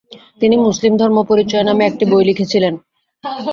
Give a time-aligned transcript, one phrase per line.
[0.41, 2.73] তিনি মুসলিম ধর্ম পরিচয় নামে একটি বই লিখেছিলেন।